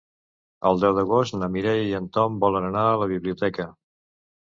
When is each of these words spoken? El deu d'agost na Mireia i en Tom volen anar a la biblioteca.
El 0.69 0.81
deu 0.83 0.95
d'agost 0.99 1.37
na 1.43 1.51
Mireia 1.57 1.85
i 1.91 1.95
en 2.01 2.09
Tom 2.19 2.43
volen 2.47 2.69
anar 2.73 2.89
a 2.89 2.99
la 3.07 3.13
biblioteca. 3.17 3.73